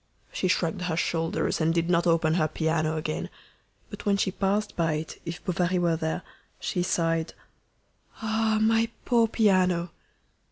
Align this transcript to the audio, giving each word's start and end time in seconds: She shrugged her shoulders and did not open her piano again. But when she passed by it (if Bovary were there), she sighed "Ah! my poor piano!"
She 0.33 0.47
shrugged 0.47 0.81
her 0.81 0.95
shoulders 0.97 1.61
and 1.61 1.75
did 1.75 1.87
not 1.87 2.07
open 2.07 2.33
her 2.33 2.47
piano 2.47 2.97
again. 2.97 3.29
But 3.91 4.03
when 4.03 4.17
she 4.17 4.31
passed 4.31 4.75
by 4.75 4.93
it 4.93 5.21
(if 5.25 5.45
Bovary 5.45 5.77
were 5.77 5.95
there), 5.95 6.23
she 6.59 6.81
sighed 6.81 7.35
"Ah! 8.19 8.57
my 8.59 8.89
poor 9.05 9.27
piano!" 9.27 9.91